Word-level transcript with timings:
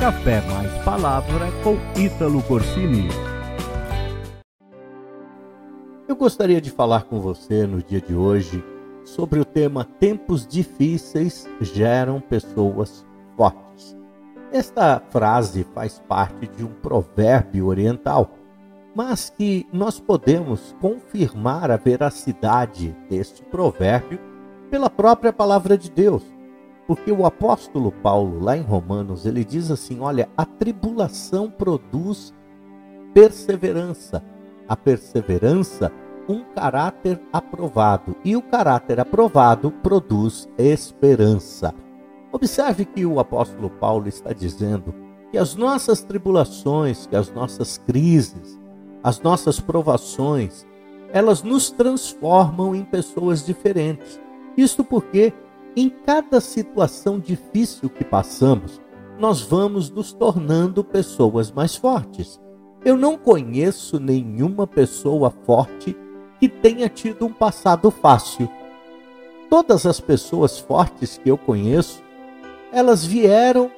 Café 0.00 0.40
mais 0.48 0.72
Palavra 0.82 1.48
com 1.62 1.76
Ítalo 1.94 2.42
Corsini. 2.44 3.06
Eu 6.08 6.16
gostaria 6.16 6.58
de 6.58 6.70
falar 6.70 7.02
com 7.02 7.20
você 7.20 7.66
no 7.66 7.82
dia 7.82 8.00
de 8.00 8.14
hoje 8.14 8.64
sobre 9.04 9.38
o 9.38 9.44
tema 9.44 9.84
Tempos 9.84 10.46
difíceis 10.46 11.46
geram 11.60 12.18
pessoas 12.18 13.04
fortes. 13.36 13.94
Esta 14.50 15.02
frase 15.10 15.66
faz 15.74 16.02
parte 16.08 16.46
de 16.46 16.64
um 16.64 16.72
provérbio 16.72 17.66
oriental, 17.66 18.30
mas 18.96 19.28
que 19.28 19.66
nós 19.70 20.00
podemos 20.00 20.74
confirmar 20.80 21.70
a 21.70 21.76
veracidade 21.76 22.96
deste 23.10 23.42
provérbio 23.42 24.18
pela 24.70 24.88
própria 24.88 25.30
palavra 25.30 25.76
de 25.76 25.90
Deus. 25.90 26.39
Porque 26.90 27.12
o 27.12 27.24
apóstolo 27.24 27.92
Paulo, 27.92 28.40
lá 28.42 28.56
em 28.56 28.62
Romanos, 28.62 29.24
ele 29.24 29.44
diz 29.44 29.70
assim: 29.70 30.00
olha, 30.00 30.28
a 30.36 30.44
tribulação 30.44 31.48
produz 31.48 32.34
perseverança, 33.14 34.24
a 34.66 34.76
perseverança, 34.76 35.92
um 36.28 36.42
caráter 36.52 37.22
aprovado, 37.32 38.16
e 38.24 38.34
o 38.34 38.42
caráter 38.42 38.98
aprovado 38.98 39.70
produz 39.70 40.48
esperança. 40.58 41.72
Observe 42.32 42.84
que 42.84 43.06
o 43.06 43.20
apóstolo 43.20 43.70
Paulo 43.70 44.08
está 44.08 44.32
dizendo 44.32 44.92
que 45.30 45.38
as 45.38 45.54
nossas 45.54 46.02
tribulações, 46.02 47.06
que 47.06 47.14
as 47.14 47.30
nossas 47.30 47.78
crises, 47.78 48.58
as 49.00 49.20
nossas 49.20 49.60
provações, 49.60 50.66
elas 51.12 51.44
nos 51.44 51.70
transformam 51.70 52.74
em 52.74 52.82
pessoas 52.82 53.46
diferentes. 53.46 54.20
Isto 54.56 54.82
porque 54.82 55.32
em 55.80 55.88
cada 55.88 56.42
situação 56.42 57.18
difícil 57.18 57.88
que 57.88 58.04
passamos, 58.04 58.78
nós 59.18 59.40
vamos 59.40 59.88
nos 59.88 60.12
tornando 60.12 60.84
pessoas 60.84 61.50
mais 61.50 61.74
fortes. 61.74 62.38
Eu 62.84 62.98
não 62.98 63.16
conheço 63.16 63.98
nenhuma 63.98 64.66
pessoa 64.66 65.30
forte 65.30 65.96
que 66.38 66.50
tenha 66.50 66.86
tido 66.86 67.24
um 67.24 67.32
passado 67.32 67.90
fácil. 67.90 68.46
Todas 69.48 69.86
as 69.86 69.98
pessoas 70.00 70.58
fortes 70.58 71.16
que 71.16 71.30
eu 71.30 71.38
conheço, 71.38 72.02
elas 72.70 73.06
vieram 73.06 73.70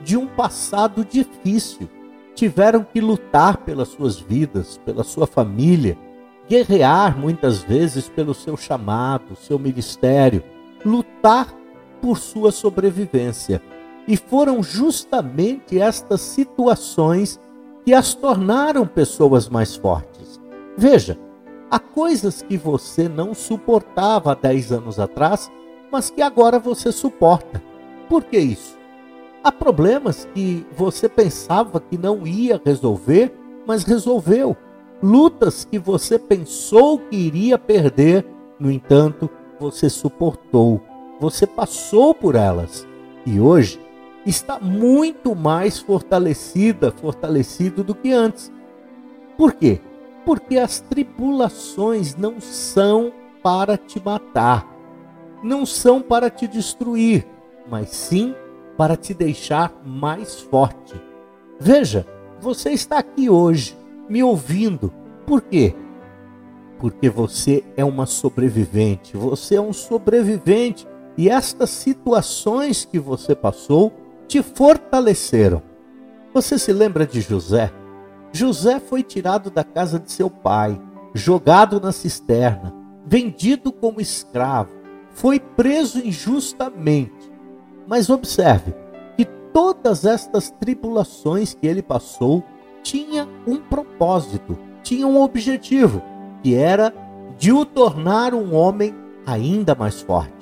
de 0.00 0.16
um 0.16 0.26
passado 0.26 1.04
difícil, 1.04 1.90
tiveram 2.34 2.82
que 2.82 3.02
lutar 3.02 3.58
pelas 3.58 3.88
suas 3.88 4.18
vidas, 4.18 4.78
pela 4.78 5.04
sua 5.04 5.26
família, 5.26 5.98
guerrear 6.48 7.18
muitas 7.18 7.58
vezes 7.58 8.08
pelo 8.08 8.32
seu 8.32 8.56
chamado, 8.56 9.36
seu 9.36 9.58
ministério 9.58 10.42
lutar 10.84 11.54
por 12.00 12.18
sua 12.18 12.50
sobrevivência. 12.50 13.62
E 14.06 14.16
foram 14.16 14.62
justamente 14.62 15.78
estas 15.80 16.20
situações 16.20 17.40
que 17.84 17.94
as 17.94 18.14
tornaram 18.14 18.86
pessoas 18.86 19.48
mais 19.48 19.76
fortes. 19.76 20.40
Veja, 20.76 21.18
há 21.70 21.78
coisas 21.78 22.42
que 22.42 22.56
você 22.56 23.08
não 23.08 23.34
suportava 23.34 24.32
há 24.32 24.34
10 24.34 24.72
anos 24.72 24.98
atrás, 24.98 25.50
mas 25.90 26.10
que 26.10 26.22
agora 26.22 26.58
você 26.58 26.90
suporta. 26.92 27.62
Por 28.08 28.24
que 28.24 28.38
isso? 28.38 28.78
Há 29.42 29.50
problemas 29.50 30.28
que 30.34 30.66
você 30.76 31.08
pensava 31.08 31.80
que 31.80 31.96
não 31.96 32.26
ia 32.26 32.60
resolver, 32.64 33.32
mas 33.66 33.84
resolveu. 33.84 34.56
Lutas 35.02 35.64
que 35.64 35.78
você 35.78 36.18
pensou 36.18 36.98
que 36.98 37.16
iria 37.16 37.56
perder, 37.56 38.26
no 38.58 38.70
entanto, 38.70 39.30
você 39.60 39.90
suportou, 39.90 40.80
você 41.20 41.46
passou 41.46 42.14
por 42.14 42.34
elas 42.34 42.88
e 43.26 43.38
hoje 43.38 43.78
está 44.24 44.58
muito 44.58 45.34
mais 45.34 45.78
fortalecida, 45.78 46.90
fortalecido 46.90 47.84
do 47.84 47.94
que 47.94 48.10
antes. 48.10 48.50
Por 49.36 49.52
quê? 49.52 49.80
Porque 50.24 50.56
as 50.56 50.80
tribulações 50.80 52.16
não 52.16 52.40
são 52.40 53.12
para 53.42 53.76
te 53.76 54.02
matar, 54.02 54.66
não 55.42 55.66
são 55.66 56.00
para 56.00 56.30
te 56.30 56.48
destruir, 56.48 57.26
mas 57.68 57.90
sim 57.90 58.34
para 58.76 58.96
te 58.96 59.12
deixar 59.12 59.72
mais 59.84 60.40
forte. 60.40 60.94
Veja, 61.58 62.06
você 62.40 62.70
está 62.70 62.98
aqui 62.98 63.28
hoje 63.28 63.76
me 64.08 64.22
ouvindo. 64.22 64.92
Por 65.26 65.42
quê? 65.42 65.74
Porque 66.80 67.10
você 67.10 67.62
é 67.76 67.84
uma 67.84 68.06
sobrevivente, 68.06 69.16
você 69.16 69.56
é 69.56 69.60
um 69.60 69.72
sobrevivente 69.72 70.88
e 71.16 71.28
estas 71.28 71.68
situações 71.70 72.86
que 72.86 72.98
você 72.98 73.34
passou 73.34 73.92
te 74.26 74.42
fortaleceram. 74.42 75.62
Você 76.32 76.58
se 76.58 76.72
lembra 76.72 77.06
de 77.06 77.20
José? 77.20 77.70
José 78.32 78.80
foi 78.80 79.02
tirado 79.02 79.50
da 79.50 79.62
casa 79.62 79.98
de 79.98 80.10
seu 80.10 80.30
pai, 80.30 80.80
jogado 81.12 81.80
na 81.80 81.92
cisterna, 81.92 82.74
vendido 83.04 83.70
como 83.70 84.00
escravo, 84.00 84.70
foi 85.10 85.38
preso 85.38 85.98
injustamente. 85.98 87.30
Mas 87.86 88.08
observe 88.08 88.72
que 89.16 89.24
todas 89.52 90.06
estas 90.06 90.50
tribulações 90.50 91.52
que 91.52 91.66
ele 91.66 91.82
passou 91.82 92.42
tinham 92.82 93.28
um 93.46 93.56
propósito, 93.58 94.56
tinham 94.82 95.10
um 95.10 95.20
objetivo 95.20 96.00
que 96.42 96.54
era 96.54 96.92
de 97.38 97.52
o 97.52 97.64
tornar 97.64 98.34
um 98.34 98.54
homem 98.54 98.94
ainda 99.26 99.74
mais 99.74 100.00
forte. 100.00 100.32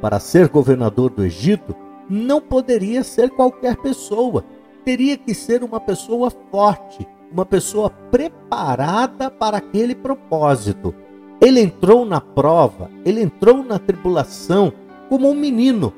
Para 0.00 0.20
ser 0.20 0.48
governador 0.48 1.10
do 1.10 1.24
Egito, 1.24 1.74
não 2.08 2.40
poderia 2.40 3.02
ser 3.04 3.30
qualquer 3.30 3.76
pessoa, 3.76 4.44
teria 4.84 5.16
que 5.16 5.34
ser 5.34 5.62
uma 5.62 5.80
pessoa 5.80 6.30
forte, 6.50 7.06
uma 7.30 7.44
pessoa 7.44 7.90
preparada 8.10 9.30
para 9.30 9.58
aquele 9.58 9.94
propósito. 9.94 10.94
Ele 11.40 11.60
entrou 11.60 12.04
na 12.04 12.20
prova, 12.20 12.90
ele 13.04 13.20
entrou 13.22 13.62
na 13.62 13.78
tribulação 13.78 14.72
como 15.08 15.30
um 15.30 15.34
menino, 15.34 15.92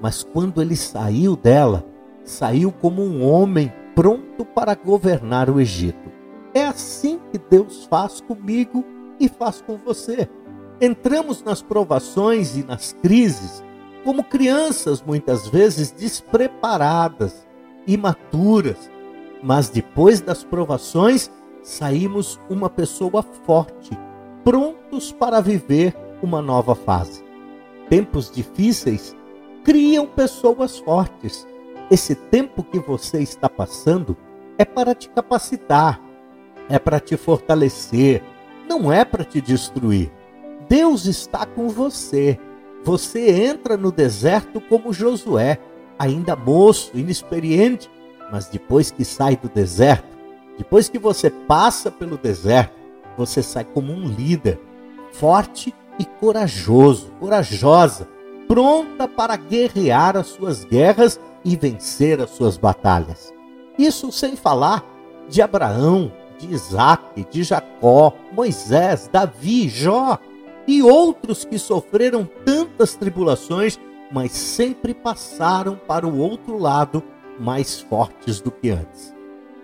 mas 0.00 0.22
quando 0.22 0.60
ele 0.60 0.76
saiu 0.76 1.36
dela, 1.36 1.84
saiu 2.24 2.72
como 2.72 3.02
um 3.02 3.24
homem 3.24 3.72
pronto 3.94 4.44
para 4.44 4.74
governar 4.74 5.48
o 5.48 5.60
Egito. 5.60 6.10
É 6.52 6.66
assim 6.66 7.13
que 7.34 7.38
Deus 7.50 7.84
faz 7.86 8.20
comigo 8.20 8.84
e 9.18 9.28
faz 9.28 9.60
com 9.60 9.76
você. 9.76 10.28
Entramos 10.80 11.42
nas 11.42 11.60
provações 11.60 12.56
e 12.56 12.62
nas 12.62 12.92
crises 13.02 13.60
como 14.04 14.22
crianças, 14.22 15.02
muitas 15.02 15.48
vezes 15.48 15.90
despreparadas, 15.90 17.44
imaturas, 17.88 18.88
mas 19.42 19.68
depois 19.68 20.20
das 20.20 20.44
provações 20.44 21.28
saímos 21.60 22.38
uma 22.48 22.70
pessoa 22.70 23.20
forte, 23.44 23.98
prontos 24.44 25.10
para 25.10 25.40
viver 25.40 25.96
uma 26.22 26.40
nova 26.40 26.76
fase. 26.76 27.24
Tempos 27.88 28.30
difíceis 28.30 29.16
criam 29.64 30.06
pessoas 30.06 30.78
fortes. 30.78 31.48
Esse 31.90 32.14
tempo 32.14 32.62
que 32.62 32.78
você 32.78 33.20
está 33.22 33.48
passando 33.48 34.16
é 34.56 34.64
para 34.64 34.94
te 34.94 35.08
capacitar, 35.08 36.00
é 36.68 36.78
para 36.78 37.00
te 37.00 37.16
fortalecer, 37.16 38.22
não 38.68 38.92
é 38.92 39.04
para 39.04 39.24
te 39.24 39.40
destruir. 39.40 40.10
Deus 40.68 41.06
está 41.06 41.44
com 41.44 41.68
você. 41.68 42.38
Você 42.82 43.30
entra 43.30 43.76
no 43.76 43.90
deserto 43.90 44.60
como 44.60 44.92
Josué, 44.92 45.58
ainda 45.98 46.36
moço, 46.36 46.90
inexperiente, 46.94 47.90
mas 48.30 48.46
depois 48.48 48.90
que 48.90 49.04
sai 49.04 49.36
do 49.36 49.48
deserto, 49.48 50.14
depois 50.58 50.88
que 50.88 50.98
você 50.98 51.30
passa 51.30 51.90
pelo 51.90 52.16
deserto, 52.16 52.74
você 53.16 53.42
sai 53.42 53.64
como 53.64 53.92
um 53.92 54.06
líder, 54.06 54.60
forte 55.12 55.74
e 55.98 56.04
corajoso, 56.04 57.10
corajosa, 57.20 58.08
pronta 58.46 59.08
para 59.08 59.36
guerrear 59.36 60.16
as 60.16 60.28
suas 60.28 60.64
guerras 60.64 61.20
e 61.44 61.56
vencer 61.56 62.20
as 62.20 62.30
suas 62.30 62.56
batalhas. 62.56 63.32
Isso 63.78 64.10
sem 64.12 64.36
falar 64.36 64.84
de 65.28 65.40
Abraão, 65.42 66.12
de 66.46 66.54
Isaac, 66.54 67.26
de 67.30 67.42
Jacó, 67.42 68.12
Moisés, 68.32 69.08
Davi, 69.10 69.68
Jó 69.68 70.18
e 70.66 70.82
outros 70.82 71.44
que 71.44 71.58
sofreram 71.58 72.28
tantas 72.44 72.94
tribulações, 72.94 73.78
mas 74.10 74.32
sempre 74.32 74.94
passaram 74.94 75.76
para 75.76 76.06
o 76.06 76.18
outro 76.18 76.58
lado 76.58 77.02
mais 77.38 77.80
fortes 77.80 78.40
do 78.40 78.50
que 78.50 78.70
antes. 78.70 79.14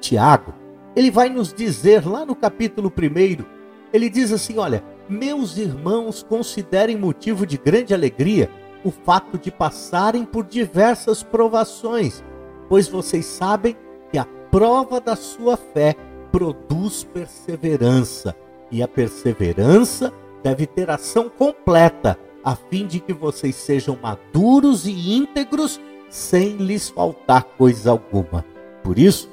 Tiago, 0.01 0.55
ele 0.97 1.11
vai 1.11 1.29
nos 1.29 1.53
dizer 1.53 2.07
lá 2.07 2.25
no 2.25 2.35
capítulo 2.35 2.93
1, 2.97 3.45
ele 3.93 4.09
diz 4.09 4.33
assim: 4.33 4.59
Olha, 4.59 4.83
meus 5.09 5.57
irmãos, 5.57 6.23
considerem 6.23 6.97
motivo 6.97 7.47
de 7.47 7.57
grande 7.57 7.95
alegria 7.95 8.51
o 8.85 8.91
fato 8.91 9.39
de 9.39 9.51
passarem 9.51 10.25
por 10.25 10.45
diversas 10.45 11.23
provações, 11.23 12.25
pois 12.69 12.89
vocês 12.89 13.27
sabem 13.27 13.77
que 14.11 14.19
a 14.19 14.27
prova 14.51 15.01
da 15.01 15.15
sua 15.15 15.57
fé 15.57 15.95
produz 16.31 17.05
perseverança, 17.05 18.35
e 18.71 18.83
a 18.83 18.89
perseverança 18.89 20.13
deve 20.43 20.67
ter 20.67 20.91
ação 20.91 21.29
completa, 21.29 22.19
a 22.43 22.57
fim 22.57 22.87
de 22.87 23.01
que 23.01 23.13
vocês 23.13 23.55
sejam 23.55 23.99
maduros 24.01 24.87
e 24.87 25.13
íntegros, 25.15 25.81
sem 26.09 26.57
lhes 26.57 26.89
faltar 26.89 27.45
coisa 27.45 27.91
alguma. 27.91 28.45
Por 28.83 28.99
isso, 28.99 29.31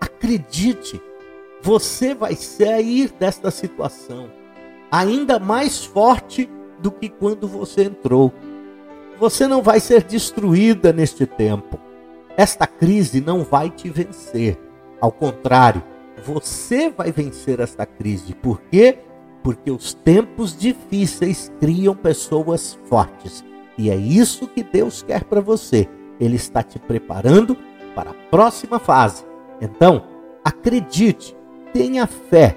acredite, 0.00 1.00
você 1.62 2.14
vai 2.14 2.34
sair 2.34 3.10
desta 3.18 3.50
situação 3.50 4.30
ainda 4.90 5.38
mais 5.38 5.84
forte 5.84 6.50
do 6.80 6.90
que 6.90 7.08
quando 7.08 7.46
você 7.46 7.84
entrou. 7.84 8.32
Você 9.18 9.46
não 9.46 9.62
vai 9.62 9.78
ser 9.80 10.02
destruída 10.02 10.92
neste 10.92 11.26
tempo. 11.26 11.78
Esta 12.36 12.66
crise 12.66 13.20
não 13.20 13.44
vai 13.44 13.70
te 13.70 13.88
vencer. 13.88 14.58
Ao 15.00 15.12
contrário, 15.12 15.82
você 16.20 16.90
vai 16.90 17.10
vencer 17.10 17.60
esta 17.60 17.84
crise. 17.84 18.34
Por 18.34 18.60
quê? 18.70 18.98
Porque 19.42 19.70
os 19.70 19.94
tempos 19.94 20.56
difíceis 20.56 21.50
criam 21.60 21.94
pessoas 21.94 22.78
fortes. 22.84 23.44
E 23.76 23.90
é 23.90 23.96
isso 23.96 24.46
que 24.46 24.62
Deus 24.62 25.02
quer 25.02 25.24
para 25.24 25.40
você. 25.40 25.88
Ele 26.20 26.36
está 26.36 26.62
te 26.62 26.78
preparando 26.78 27.56
para 27.94 28.10
a 28.10 28.14
próxima 28.30 28.78
fase. 28.78 29.24
Então, 29.60 30.04
acredite, 30.44 31.34
tenha 31.72 32.06
fé, 32.06 32.56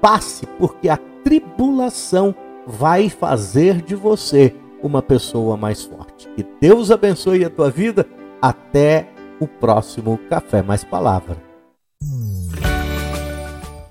passe, 0.00 0.46
porque 0.58 0.88
a 0.88 0.98
tribulação 1.24 2.34
vai 2.66 3.08
fazer 3.08 3.80
de 3.80 3.94
você 3.94 4.54
uma 4.82 5.02
pessoa 5.02 5.56
mais 5.56 5.84
forte. 5.84 6.28
Que 6.36 6.46
Deus 6.60 6.90
abençoe 6.90 7.44
a 7.44 7.50
tua 7.50 7.70
vida. 7.70 8.06
Até 8.40 9.08
o 9.40 9.46
próximo 9.46 10.18
Café 10.28 10.62
Mais 10.62 10.84
Palavra. 10.84 11.47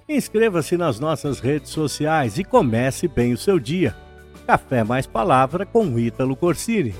Inscreva-se 0.09 0.77
nas 0.77 1.01
nossas 1.01 1.41
redes 1.41 1.69
sociais 1.69 2.37
e 2.37 2.43
comece 2.45 3.09
bem 3.09 3.33
o 3.33 3.37
seu 3.37 3.59
dia. 3.59 3.93
Café 4.45 4.81
Mais 4.81 5.05
Palavra 5.05 5.65
com 5.65 5.99
Ítalo 5.99 6.33
Corsini. 6.33 6.95